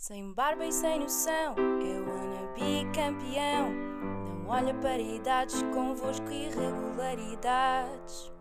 [0.00, 2.48] Sem barba e sem noção, eu wanna
[2.94, 3.70] campeão.
[3.70, 8.32] Não olha para idades, convosco irregularidades.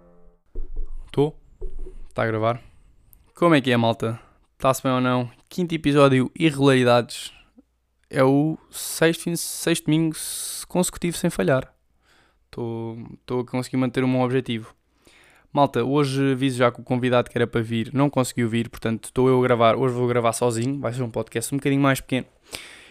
[1.05, 1.37] Estou?
[2.07, 2.63] Está a gravar?
[3.35, 4.17] Como é que é, malta?
[4.53, 5.29] Está-se bem ou não?
[5.49, 7.33] Quinto episódio, irregularidades.
[8.09, 10.15] É o sexto, sexto domingo
[10.65, 11.75] consecutivo sem falhar.
[12.45, 14.73] Estou a conseguir manter o meu objetivo.
[15.51, 19.05] Malta, hoje aviso já que o convidado que era para vir não conseguiu vir, portanto
[19.05, 19.75] estou eu a gravar.
[19.75, 22.27] Hoje vou gravar sozinho, vai ser um podcast um bocadinho mais pequeno.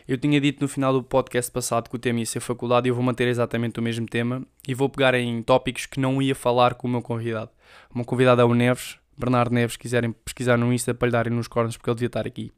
[0.08, 2.90] Eu tinha dito no final do podcast passado que o tema ia ser faculdade e
[2.90, 6.34] eu vou manter exatamente o mesmo tema e vou pegar em tópicos que não ia
[6.34, 7.50] falar com o meu convidado.
[7.94, 11.12] O meu convidado é o Neves, Bernardo Neves, se quiserem pesquisar no Insta para lhe
[11.12, 12.50] darem nos cornos porque ele devia estar aqui.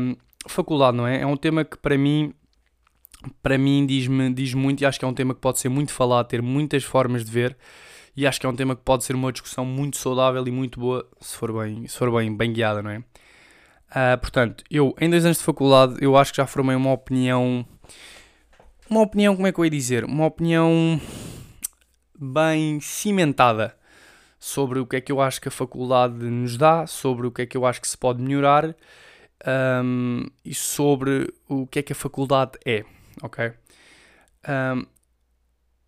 [0.00, 0.14] Um,
[0.46, 1.22] faculdade, não é?
[1.22, 2.32] É um tema que para mim
[3.42, 5.92] para mim diz-me diz muito e acho que é um tema que pode ser muito
[5.92, 7.56] falado, ter muitas formas de ver
[8.16, 10.78] e acho que é um tema que pode ser uma discussão muito saudável e muito
[10.78, 12.98] boa se for bem, se for bem, bem guiada, não é?
[12.98, 17.66] Uh, portanto, eu em dois anos de faculdade eu acho que já formei uma opinião
[18.88, 20.04] uma opinião, como é que eu ia dizer?
[20.04, 21.00] Uma opinião
[22.18, 23.74] bem cimentada
[24.38, 27.42] sobre o que é que eu acho que a faculdade nos dá, sobre o que
[27.42, 28.74] é que eu acho que se pode melhorar
[29.84, 32.84] um, e sobre o que é que a faculdade é,
[33.22, 33.52] ok?
[34.46, 34.84] Um,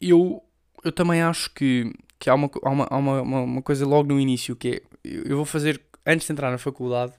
[0.00, 0.42] eu,
[0.82, 1.92] eu também acho que
[2.24, 5.36] que há uma, há uma, há uma, uma, coisa logo no início que é, eu
[5.36, 7.12] vou fazer, antes de entrar na faculdade,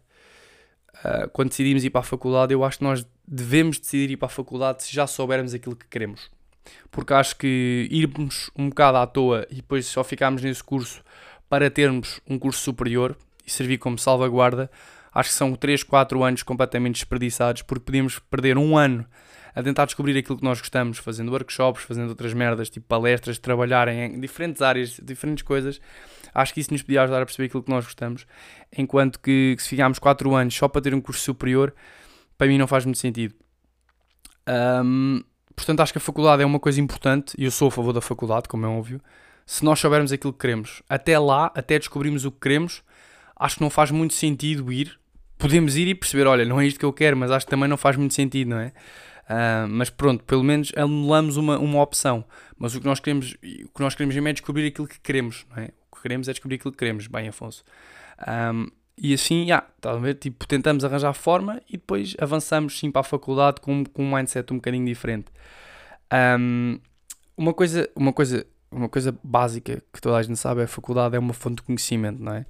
[0.95, 4.25] uh, quando decidimos ir para a faculdade, eu acho que nós devemos decidir ir para
[4.25, 6.31] a faculdade se já soubermos aquilo que queremos.
[6.89, 11.03] Porque acho que irmos um bocado à toa e depois só ficarmos nesse curso
[11.47, 14.71] para termos um curso superior e servir como salvaguarda,
[15.13, 19.05] acho que são 3, 4 anos completamente desperdiçados, porque podemos perder um ano
[19.55, 23.87] a tentar descobrir aquilo que nós gostamos, fazendo workshops, fazendo outras merdas, tipo palestras, trabalhar
[23.87, 25.79] em diferentes áreas, diferentes coisas.
[26.33, 28.27] Acho que isso nos podia ajudar a perceber aquilo que nós gostamos.
[28.77, 31.73] Enquanto que, que se ficarmos 4 anos só para ter um curso superior,
[32.37, 33.33] para mim não faz muito sentido.
[34.47, 35.23] Um,
[35.55, 38.01] portanto, acho que a faculdade é uma coisa importante e eu sou a favor da
[38.01, 38.99] faculdade, como é óbvio.
[39.45, 42.83] Se nós soubermos aquilo que queremos, até lá, até descobrirmos o que queremos,
[43.37, 44.99] acho que não faz muito sentido ir.
[45.37, 47.69] Podemos ir e perceber, olha, não é isto que eu quero, mas acho que também
[47.69, 48.73] não faz muito sentido, não é?
[49.25, 52.23] Uh, mas pronto, pelo menos anulamos uma, uma opção.
[52.57, 55.45] Mas o que nós queremos, o que nós queremos é descobrir aquilo que queremos.
[55.49, 55.69] Não é?
[55.91, 57.63] O que queremos é descobrir aquilo que queremos, bem, Afonso.
[58.27, 60.15] Um, e assim, já, tá a ver?
[60.15, 64.51] Tipo, tentamos arranjar forma e depois avançamos sim para a faculdade com, com um mindset
[64.53, 65.27] um bocadinho diferente.
[66.39, 66.79] Um,
[67.35, 71.15] uma coisa, uma coisa, uma coisa básica que toda a gente sabe é a faculdade
[71.15, 72.45] é uma fonte de conhecimento, não é?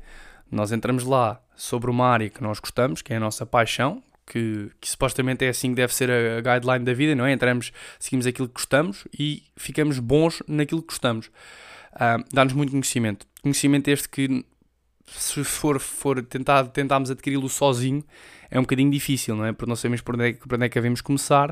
[0.52, 4.72] Nós entramos lá sobre uma área que nós gostamos, que é a nossa paixão, que,
[4.82, 7.32] que, supostamente é assim que deve ser a, a, guideline da vida, não é?
[7.32, 11.28] Entramos, seguimos aquilo que gostamos e ficamos bons naquilo que gostamos.
[11.94, 13.26] Uh, Dá-nos muito conhecimento.
[13.42, 14.46] Conhecimento este que,
[15.08, 18.04] se for, for tentar, tentarmos adquiri-lo sozinho,
[18.50, 19.54] é um bocadinho difícil, não é?
[19.54, 21.52] Porque não sabemos por onde é, por onde é que devemos começar.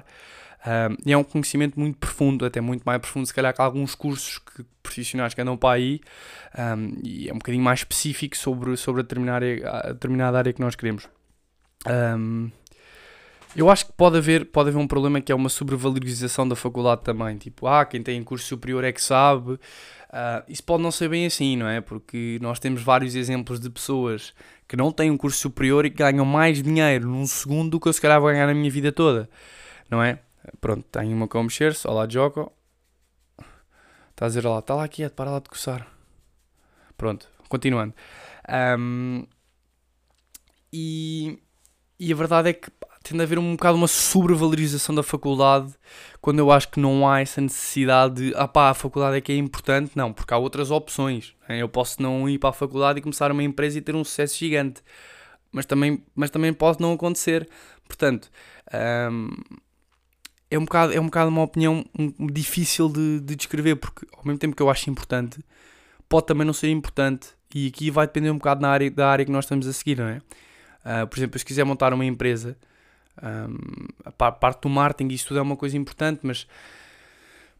[0.63, 3.95] Uh, e é um conhecimento muito profundo, até muito mais profundo, se calhar, que alguns
[3.95, 5.99] cursos que, profissionais que andam para aí.
[6.57, 10.61] Um, e é um bocadinho mais específico sobre, sobre a, determinada, a determinada área que
[10.61, 11.07] nós queremos.
[11.87, 12.49] Um,
[13.55, 17.01] eu acho que pode haver, pode haver um problema que é uma sobrevalorização da faculdade
[17.03, 17.37] também.
[17.37, 19.53] Tipo, ah, quem tem curso superior é que sabe.
[19.53, 21.81] Uh, isso pode não ser bem assim, não é?
[21.81, 24.33] Porque nós temos vários exemplos de pessoas
[24.67, 27.87] que não têm um curso superior e que ganham mais dinheiro num segundo do que
[27.87, 29.29] eu se calhar vou ganhar na minha vida toda,
[29.89, 30.19] não é?
[30.59, 31.87] Pronto, tenho uma com mexer-se.
[31.87, 32.51] Olá, Joko.
[34.11, 35.87] Está a dizer lá, está lá quieto, para lá de coçar.
[36.95, 37.93] Pronto, continuando.
[38.79, 39.25] Um,
[40.71, 41.39] e,
[41.99, 42.69] e a verdade é que
[43.13, 45.73] tende a haver um bocado uma sobrevalorização da faculdade
[46.19, 49.31] quando eu acho que não há essa necessidade de ah pá, a faculdade é que
[49.31, 51.35] é importante, não, porque há outras opções.
[51.47, 54.37] Eu posso não ir para a faculdade e começar uma empresa e ter um sucesso
[54.37, 54.81] gigante,
[55.51, 57.47] mas também, mas também pode não acontecer.
[57.87, 58.31] Portanto,
[59.11, 59.29] hum,
[60.49, 61.85] é, um bocado, é um bocado uma opinião
[62.31, 65.43] difícil de, de descrever, porque ao mesmo tempo que eu acho importante,
[66.09, 69.25] pode também não ser importante, e aqui vai depender um bocado na área, da área
[69.25, 70.21] que nós estamos a seguir, não é?
[70.83, 72.57] Uh, por exemplo, se quiser montar uma empresa
[73.21, 76.47] um, a parte do marketing, isso tudo é uma coisa importante, mas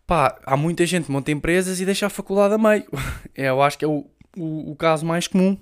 [0.08, 2.86] pá, há muita gente que monta empresas e deixa a faculdade a meio.
[3.36, 4.06] É, eu acho que é o,
[4.38, 5.58] o, o, caso mais comum.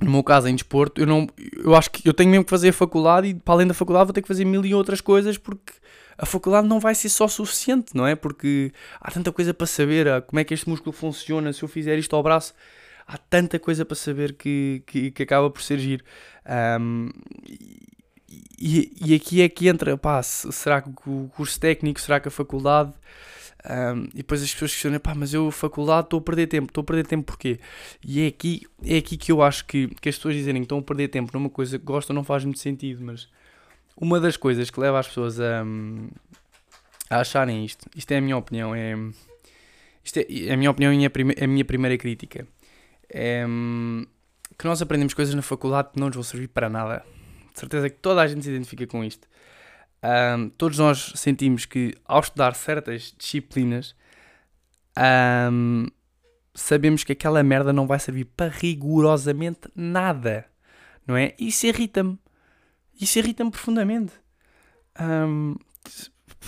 [0.00, 1.26] No meu caso, em desporto, eu, não,
[1.56, 4.06] eu acho que eu tenho mesmo que fazer a faculdade e para além da faculdade
[4.06, 5.72] vou ter que fazer mil e outras coisas porque
[6.16, 8.14] a faculdade não vai ser só suficiente, não é?
[8.14, 11.98] Porque há tanta coisa para saber, como é que este músculo funciona, se eu fizer
[11.98, 12.54] isto ao braço,
[13.06, 16.04] há tanta coisa para saber que, que, que acaba por ser giro.
[16.80, 17.08] Um,
[18.58, 22.30] e, e aqui é que entra, pá, será que o curso técnico, será que a
[22.30, 22.92] faculdade
[23.64, 26.66] Um, e depois as pessoas questionam, pá, mas eu, faculdade, estou a perder tempo.
[26.66, 27.60] Estou a perder tempo porquê?
[28.04, 30.78] E é aqui, é aqui que eu acho que, que as pessoas dizerem que estão
[30.78, 33.28] a perder tempo numa coisa que gostam não faz muito sentido, mas
[33.96, 35.64] uma das coisas que leva as pessoas a,
[37.08, 38.96] a acharem isto, isto é a minha opinião, é,
[40.04, 41.10] isto é, é a minha opinião e a,
[41.44, 42.46] a minha primeira crítica,
[43.08, 43.44] é
[44.58, 47.04] que nós aprendemos coisas na faculdade que não nos vão servir para nada.
[47.52, 49.28] De certeza que toda a gente se identifica com isto.
[50.02, 53.94] Um, todos nós sentimos que ao estudar certas disciplinas
[55.52, 55.86] um,
[56.54, 60.46] sabemos que aquela merda não vai servir para rigorosamente nada,
[61.06, 61.34] não é?
[61.38, 62.18] Isso irrita-me.
[63.00, 64.12] Isso irrita-me profundamente.
[65.00, 65.56] Um,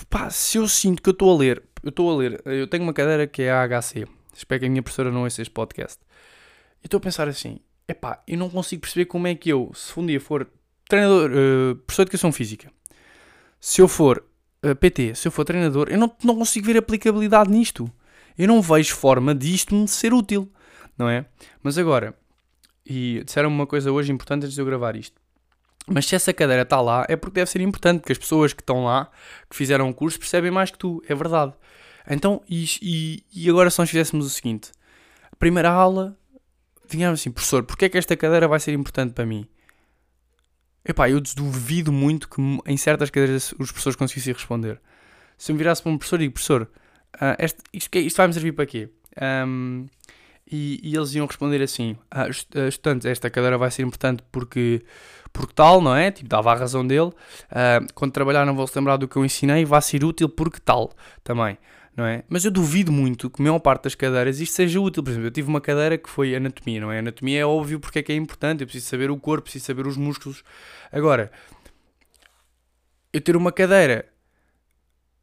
[0.09, 2.83] pá, se eu sinto que eu estou a ler, eu estou a ler, eu tenho
[2.83, 5.99] uma cadeira que é a HC, espero que a minha professora não ouça este podcast.
[6.83, 9.99] Eu estou a pensar assim, epá, eu não consigo perceber como é que eu, se
[9.99, 10.47] um dia for
[10.87, 12.71] treinador, uh, professor de educação física,
[13.59, 14.23] se eu for
[14.63, 17.91] uh, eh, PT, se eu for treinador, eu não, não consigo ver aplicabilidade nisto.
[18.37, 20.51] Eu não vejo forma disto me ser útil,
[20.97, 21.25] não é?
[21.63, 22.15] Mas agora,
[22.85, 25.19] e disseram uma coisa hoje importante antes de eu gravar isto.
[25.87, 28.61] Mas se essa cadeira está lá, é porque deve ser importante, porque as pessoas que
[28.61, 29.09] estão lá,
[29.49, 31.53] que fizeram o curso, percebem mais que tu, é verdade.
[32.09, 34.71] Então, e, e, e agora se nós fizéssemos o seguinte:
[35.31, 36.17] a primeira aula,
[36.89, 39.47] digamos assim, professor, porque é que esta cadeira vai ser importante para mim?
[40.85, 44.79] Epá, eu duvido muito que em certas cadeiras os professores conseguissem responder.
[45.37, 46.69] Se eu me virasse para um professor e digo, professor,
[47.15, 48.89] uh, este, isto, isto vai-me servir para quê?
[49.19, 49.87] Um,
[50.49, 54.85] e, e, eles iam responder assim: ah, estudantes, esta cadeira vai ser importante porque,
[55.33, 56.11] porque tal, não é?
[56.11, 57.09] Tipo, dava a razão dele.
[57.09, 60.59] Uh, quando trabalhar, não vou se lembrar do que eu ensinei, vai ser útil porque
[60.63, 60.93] tal
[61.23, 61.57] também
[61.95, 62.23] não é?
[62.27, 65.01] Mas eu duvido muito que a maior parte das cadeiras isto seja útil.
[65.01, 66.99] Por exemplo, eu tive uma cadeira que foi anatomia, não é?
[66.99, 69.87] Anatomia é óbvio porque é que é importante, eu preciso saber o corpo, preciso saber
[69.87, 70.43] os músculos.
[70.91, 71.31] Agora,
[73.13, 74.05] eu ter uma cadeira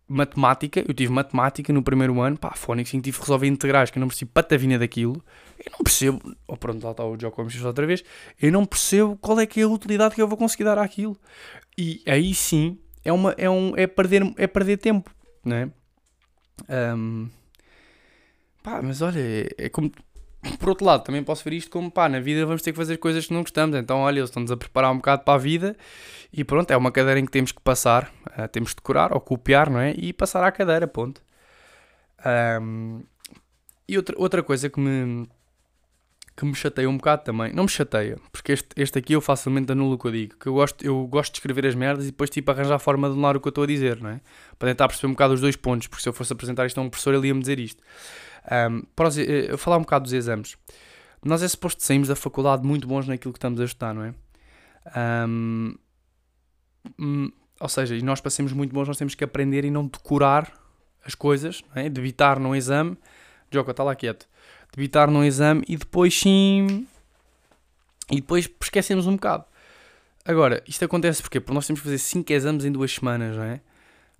[0.09, 3.99] matemática, eu tive matemática no primeiro ano, pá, fónico, sim, tive que resolver integrais, que
[3.99, 5.23] eu não percebo patavina daquilo,
[5.59, 8.05] eu não percebo, oh pronto, lá está o Joe Comes outra vez,
[8.41, 11.17] eu não percebo qual é que é a utilidade que eu vou conseguir dar àquilo.
[11.79, 15.11] E aí sim, é, uma, é, um, é, perder, é perder tempo,
[15.45, 15.71] não é?
[16.69, 17.29] Um,
[18.63, 19.21] pá, mas olha,
[19.59, 19.91] é, como.
[20.59, 22.97] Por outro lado, também posso ver isto como pá, na vida vamos ter que fazer
[22.97, 23.77] coisas que não gostamos.
[23.77, 25.77] Então, olha, eles estão-nos a preparar um bocado para a vida
[26.33, 29.21] e pronto, é uma cadeira em que temos que passar, uh, temos de decorar ou
[29.21, 29.93] copiar, não é?
[29.97, 31.23] E passar à cadeira, ponto.
[32.61, 33.03] Um,
[33.87, 35.29] e outra, outra coisa que me,
[36.37, 37.53] que me chateia um bocado também.
[37.53, 40.37] Não me chateia, porque este, este aqui eu facilmente anulo o que eu digo.
[40.39, 43.09] Que eu gosto, eu gosto de escrever as merdas e depois tipo arranjar a forma
[43.09, 44.21] de anular o que eu estou a dizer, não é?
[44.59, 46.83] Para tentar perceber um bocado os dois pontos, porque se eu fosse apresentar isto a
[46.83, 47.83] um professor ele ia-me dizer isto.
[48.51, 50.57] Um, para eu falar um bocado dos exames.
[51.25, 54.15] Nós é suposto saímos da faculdade muito bons naquilo que estamos a estudar, não é?
[55.29, 55.75] Um,
[57.61, 60.53] ou seja, e nós para sermos muito bons nós temos que aprender e não decorar
[61.05, 61.89] as coisas, não é?
[61.89, 62.97] Debitar num exame.
[63.51, 64.27] Joca, está lá quieto
[64.75, 66.87] debitar num exame e depois sim.
[68.11, 69.45] E depois esquecemos um bocado.
[70.25, 73.61] Agora, isto acontece porque nós temos que fazer 5 exames em duas semanas, não é?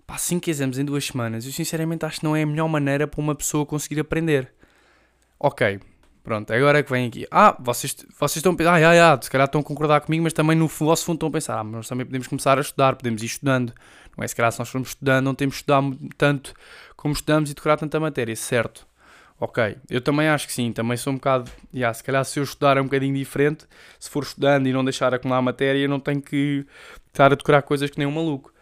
[0.05, 1.45] Pá, 5 exames em duas semanas.
[1.45, 4.53] Eu sinceramente acho que não é a melhor maneira para uma pessoa conseguir aprender.
[5.39, 5.79] Ok,
[6.23, 7.25] pronto, agora é que vem aqui.
[7.31, 10.23] Ah, vocês, vocês estão a pensar, ah, ah, ah, se calhar estão a concordar comigo,
[10.23, 12.61] mas também no vosso fundo estão a pensar, ah, mas nós também podemos começar a
[12.61, 13.73] estudar, podemos ir estudando.
[14.17, 14.27] Não é?
[14.27, 15.81] Se calhar se nós formos estudando, não temos que estudar
[16.17, 16.53] tanto
[16.95, 18.85] como estudamos e decorar tanta matéria, certo?
[19.43, 21.51] Ok, eu também acho que sim, também sou um bocado.
[21.73, 23.65] Yeah, se calhar se eu estudar é um bocadinho diferente,
[23.99, 26.65] se for estudando e não deixar acumular a matéria, não tenho que
[27.07, 28.53] estar a decorar coisas que nem um maluco.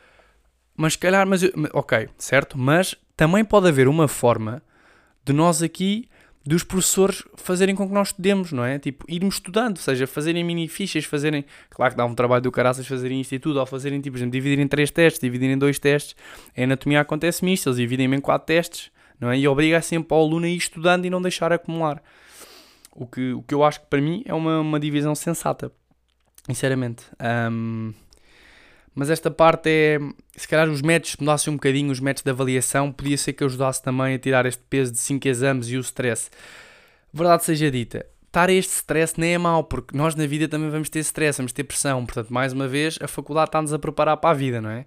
[0.75, 2.57] Mas se calhar, mas eu, ok, certo?
[2.57, 4.59] Mas também pode haver uma forma
[5.23, 6.09] de nós aqui,
[6.43, 8.79] dos professores, fazerem com que nós estudemos, não é?
[8.79, 11.45] Tipo, irmos estudando, ou seja, fazerem mini fichas, fazerem.
[11.69, 14.17] Claro que dá um trabalho do caraças fazerem isto e tudo, ou fazerem, tipo, por
[14.17, 16.15] exemplo, dividirem em três testes, dividirem em dois testes.
[16.57, 18.89] Em anatomia acontece-me eles dividem-me em quatro testes
[19.21, 19.37] não é?
[19.37, 22.01] E obriga sempre ao aluno a ir estudando e não deixar acumular.
[22.93, 25.71] O que, o que eu acho que para mim é uma, uma divisão sensata,
[26.47, 27.05] sinceramente.
[27.51, 27.93] Um,
[28.93, 29.99] mas esta parte é,
[30.35, 33.81] se calhar os métodos mudassem um bocadinho, os métodos de avaliação, podia ser que ajudasse
[33.81, 36.29] também a tirar este peso de 5 exames e o stress.
[37.13, 40.89] Verdade seja dita, estar este stress nem é mau, porque nós na vida também vamos
[40.89, 42.05] ter stress, vamos ter pressão.
[42.05, 44.85] Portanto, mais uma vez, a faculdade está-nos a preparar para a vida, não é?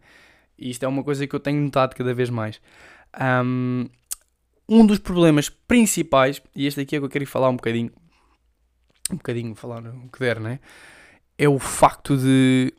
[0.59, 2.61] E isto é uma coisa que eu tenho notado cada vez mais.
[3.45, 3.89] Um,
[4.69, 7.91] um dos problemas principais, e este aqui é que eu quero falar um bocadinho,
[9.11, 10.61] um bocadinho, falar o que der, né?
[11.37, 12.73] É o facto de,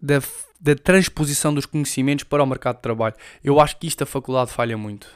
[0.00, 0.22] da,
[0.60, 3.14] da transposição dos conhecimentos para o mercado de trabalho.
[3.42, 5.08] Eu acho que isto a faculdade falha muito.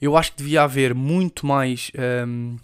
[0.00, 1.92] Eu acho que devia haver muito mais
[2.26, 2.56] hum,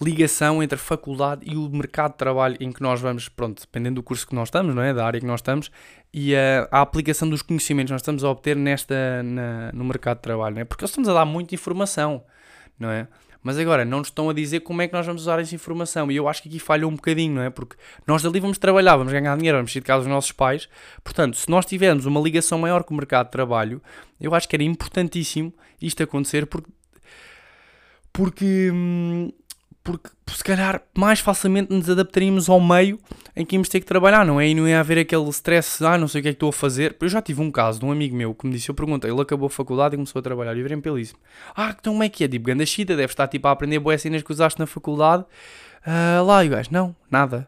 [0.00, 3.96] ligação entre a faculdade e o mercado de trabalho em que nós vamos, pronto, dependendo
[3.96, 4.92] do curso que nós estamos, não é?
[4.92, 5.70] Da área que nós estamos,
[6.18, 10.16] e a, a aplicação dos conhecimentos que nós estamos a obter nesta, na, no mercado
[10.16, 10.64] de trabalho, não é?
[10.64, 12.24] Porque eles estamos a dar muita informação,
[12.80, 13.06] não é?
[13.42, 16.10] Mas agora, não nos estão a dizer como é que nós vamos usar essa informação.
[16.10, 17.50] E eu acho que aqui falha um bocadinho, não é?
[17.50, 20.70] Porque nós ali vamos trabalhar, vamos ganhar dinheiro, vamos sair de casa dos nossos pais.
[21.04, 23.82] Portanto, se nós tivermos uma ligação maior com o mercado de trabalho,
[24.18, 26.70] eu acho que era importantíssimo isto acontecer porque.
[28.10, 28.70] Porque.
[28.72, 29.30] Hum,
[29.86, 32.98] porque se calhar mais facilmente nos adaptaríamos ao meio
[33.36, 34.48] em que íamos ter que trabalhar, não é?
[34.48, 36.52] E não ia haver aquele stress, ah, não sei o que é que estou a
[36.52, 36.96] fazer.
[37.00, 39.20] Eu já tive um caso de um amigo meu que me disse, eu perguntei, ele
[39.20, 41.14] acabou a faculdade e começou a trabalhar, e virei pelo isso.
[41.54, 42.28] Ah, então como é que é?
[42.28, 45.24] Tipo, ganda chita, deve estar tipo a aprender boas cenas que usaste na faculdade.
[45.86, 47.46] Uh, lá, e o gajo, não, nada.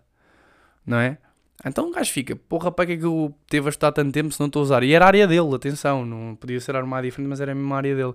[0.87, 1.19] Não é?
[1.67, 4.33] Então o gajo fica, porra, para que é que eu teve a estudar tanto tempo
[4.33, 4.85] se não estou a usar?
[4.85, 7.77] E era a área dele, atenção, não podia ser armado diferente, mas era a mesma
[7.77, 8.15] área dele.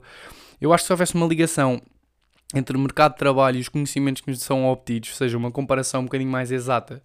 [0.61, 1.81] Eu acho que se houvesse uma ligação
[2.53, 5.51] entre o mercado de trabalho e os conhecimentos que nos são obtidos, ou seja, uma
[5.51, 7.01] comparação um bocadinho mais exata.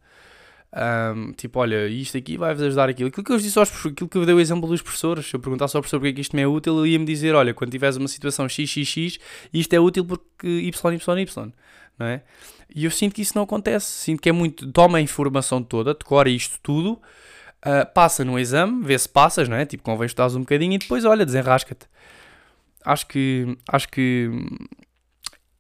[0.71, 3.09] Um, tipo, olha, isto aqui vai-vos ajudar aquilo.
[3.09, 5.41] Aquilo que eu disse aos aquilo que eu dei o exemplo dos professores, se eu
[5.41, 7.71] perguntasse ao professor porque é que isto me é útil, ele ia-me dizer, olha, quando
[7.71, 9.19] tiveres uma situação XXX,
[9.53, 11.53] isto é útil porque YYY,
[11.99, 12.23] não é?
[12.75, 15.95] E eu sinto que isso não acontece, sinto que é muito, toma a informação toda,
[15.95, 17.01] decora isto tudo,
[17.65, 19.65] uh, passa no exame, vê se passas, não é?
[19.65, 21.87] Tipo, convém estudar um bocadinho e depois, olha, desenrasca-te.
[22.85, 24.31] Acho que, acho que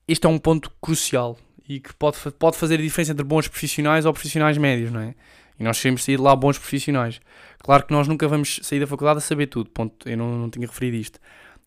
[0.08, 1.38] este é um ponto crucial
[1.68, 5.14] e que pode, pode fazer a diferença entre bons profissionais ou profissionais médios, não é?
[5.60, 7.20] E nós queremos sair de lá bons profissionais.
[7.58, 10.50] Claro que nós nunca vamos sair da faculdade a saber tudo, ponto, eu não, não
[10.50, 11.20] tinha referido isto.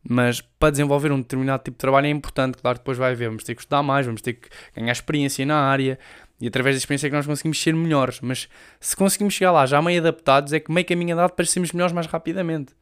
[0.03, 3.43] Mas para desenvolver um determinado tipo de trabalho é importante, claro, depois vai haver, vamos
[3.43, 5.99] ter que estudar mais, vamos ter que ganhar experiência na área
[6.39, 8.19] e através da experiência é que nós conseguimos ser melhores.
[8.21, 11.71] Mas se conseguimos chegar lá já meio adaptados, é que meio caminho andado para sermos
[11.71, 12.73] melhores mais rapidamente.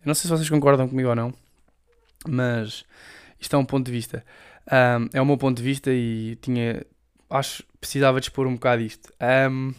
[0.00, 1.34] Eu não sei se vocês concordam comigo ou não,
[2.26, 2.84] mas
[3.38, 4.24] isto é um ponto de vista.
[4.70, 6.84] Um, é o meu ponto de vista e tinha.
[7.28, 9.12] Acho precisava de expor um bocado isto.
[9.50, 9.72] Um,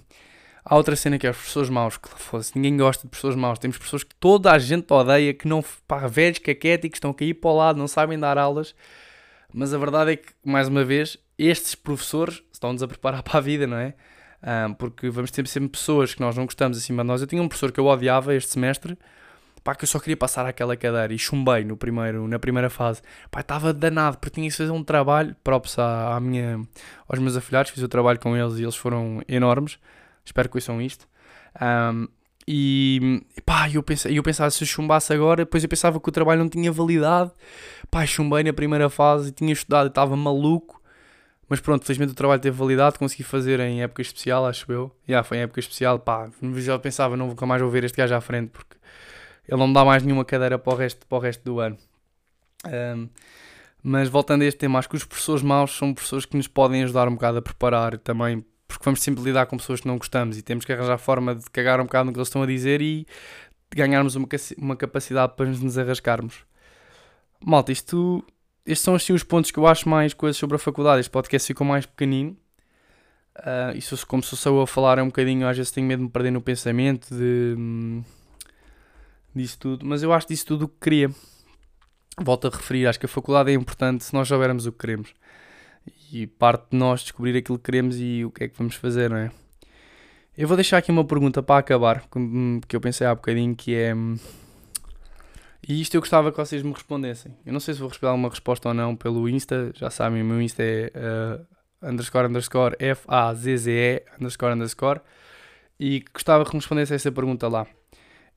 [0.64, 3.60] há outra cena que é os professores maus, que fosse, ninguém gosta de professores maus.
[3.60, 5.64] Temos pessoas que toda a gente odeia, que não.
[5.88, 8.74] pá, velhos, caquéticos, estão a cair para o lado, não sabem dar aulas.
[9.54, 13.42] Mas a verdade é que, mais uma vez, estes professores estão-nos a preparar para a
[13.42, 13.94] vida, não é?
[14.68, 17.22] Um, porque vamos ter sempre pessoas que nós não gostamos acima de nós.
[17.22, 18.98] Eu tinha um professor que eu odiava este semestre
[19.68, 23.02] pá, que eu só queria passar aquela cadeira e chumbei no primeiro, na primeira fase.
[23.30, 26.62] Pá, estava danado, porque tinha que fazer um trabalho, próprio à, à minha,
[27.06, 29.78] aos meus afilhados, fiz o trabalho com eles e eles foram enormes.
[30.24, 31.06] Espero que ouçam isto.
[31.62, 32.08] Um,
[32.48, 36.40] e pá, eu, eu pensava se eu chumbasse agora, depois eu pensava que o trabalho
[36.40, 37.32] não tinha validade.
[37.92, 40.82] Pá, chumbei na primeira fase, tinha estudado, estava maluco.
[41.50, 44.96] Mas pronto, felizmente o trabalho teve validade, consegui fazer em época especial, acho eu.
[45.06, 48.16] Já, yeah, foi em época especial, pá, já pensava, não vou mais ouvir este gajo
[48.16, 48.78] à frente, porque
[49.48, 51.78] ele não me dá mais nenhuma cadeira para o resto, para o resto do ano.
[52.66, 53.10] Um,
[53.82, 56.84] mas voltando a este tema, acho que os professores maus são pessoas que nos podem
[56.84, 60.38] ajudar um bocado a preparar também, porque vamos sempre lidar com pessoas que não gostamos
[60.38, 62.82] e temos que arranjar forma de cagar um bocado no que eles estão a dizer
[62.82, 63.08] e
[63.74, 64.28] ganharmos uma,
[64.58, 66.46] uma capacidade para nos arrascarmos.
[67.44, 68.24] Malta, isto,
[68.66, 71.00] estes são assim os pontos que eu acho mais coisas sobre a faculdade.
[71.00, 72.36] Este podcast ficou mais pequenino.
[73.38, 76.06] Uh, isso, como sou eu a falar, é um bocadinho, às vezes tenho medo de
[76.06, 77.56] me perder no pensamento, de.
[77.58, 78.04] Hum,
[79.38, 81.12] disso tudo, mas eu acho disso tudo o que queria.
[82.20, 85.14] Volto a referir, acho que a faculdade é importante se nós soubermos o que queremos.
[86.12, 89.10] E parte de nós descobrir aquilo que queremos e o que é que vamos fazer,
[89.10, 89.32] não é?
[90.38, 92.04] Eu vou deixar aqui uma pergunta para acabar,
[92.68, 93.94] que eu pensei há bocadinho, que é...
[95.68, 97.36] E isto eu gostava que vocês me respondessem.
[97.46, 100.26] Eu não sei se vou receber alguma resposta ou não pelo Insta, já sabem, o
[100.26, 105.02] meu Insta é uh, underscore underscore F-A-Z-Z-E underscore underscore
[105.80, 107.68] e gostava que me respondesse essa pergunta lá.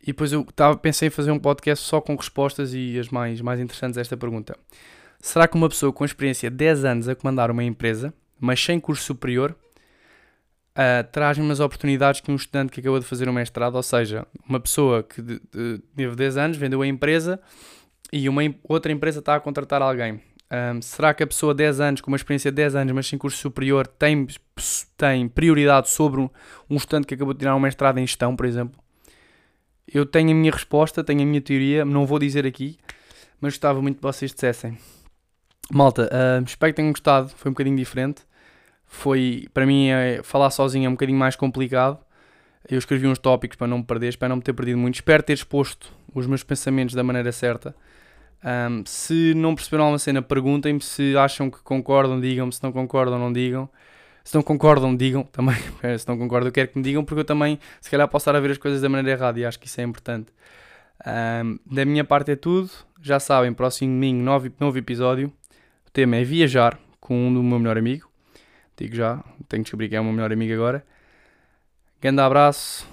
[0.02, 3.40] E depois eu tava, pensei em fazer um podcast só com respostas e as mais,
[3.40, 4.56] mais interessantes a esta pergunta.
[5.20, 8.80] Será que uma pessoa com experiência de 10 anos a comandar uma empresa, mas sem
[8.80, 9.54] curso superior,
[10.70, 14.26] uh, traz umas oportunidades que um estudante que acabou de fazer um mestrado, ou seja,
[14.48, 15.22] uma pessoa que
[15.94, 17.38] teve 10 anos, vendeu a empresa
[18.10, 20.14] e uma outra empresa está a contratar alguém.
[20.14, 22.92] Um, ah, será que a pessoa de 10 anos, com uma experiência de 10 anos,
[22.94, 24.26] mas sem curso superior, tem,
[24.96, 26.30] tem prioridade sobre um,
[26.68, 28.80] um estudante que acabou de tirar um mestrado em gestão, por exemplo?
[29.92, 32.78] Eu tenho a minha resposta, tenho a minha teoria, não vou dizer aqui,
[33.40, 34.78] mas gostava muito que vocês dissessem.
[35.72, 38.22] Malta, uh, espero que tenham gostado, foi um bocadinho diferente.
[38.86, 41.98] Foi, para mim, é, falar sozinho é um bocadinho mais complicado.
[42.68, 44.96] Eu escrevi uns tópicos para não me perder, espero não me ter perdido muito.
[44.96, 47.74] Espero ter exposto os meus pensamentos da maneira certa.
[48.44, 50.80] Um, se não perceberam alguma cena, perguntem-me.
[50.80, 52.52] Se acham que concordam, digam-me.
[52.52, 53.68] Se não concordam, não digam.
[54.24, 55.56] Se não concordam, digam também.
[55.98, 58.36] Se não concordam, eu quero que me digam, porque eu também, se calhar, posso estar
[58.36, 60.32] a ver as coisas da maneira errada e acho que isso é importante.
[61.06, 62.70] Um, da minha parte é tudo.
[63.02, 65.32] Já sabem, próximo domingo, novo, novo episódio.
[65.86, 68.08] O tema é viajar com um do meu melhor amigo.
[68.76, 69.16] Digo já,
[69.48, 70.84] tenho que descobrir quem é o meu melhor amigo agora.
[72.00, 72.86] Grande abraço.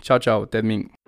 [0.00, 0.42] Tchau, tchau.
[0.42, 1.03] Até domingo.